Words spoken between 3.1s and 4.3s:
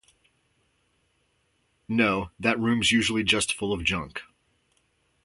just full of junk.